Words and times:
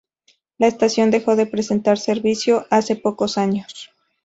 La 0.57 0.65
estación 0.65 1.11
dejó 1.11 1.35
de 1.35 1.45
prestar 1.45 1.99
servicio 1.99 2.65
hace 2.71 2.95
pocos 2.95 3.37
años. 3.37 3.91